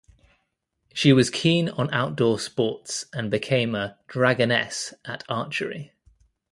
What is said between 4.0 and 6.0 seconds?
"Dragoness" at archery.